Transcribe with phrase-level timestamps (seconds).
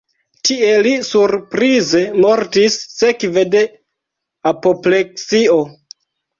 [0.49, 3.63] Tie li surprize mortis sekve de
[4.55, 5.63] apopleksio.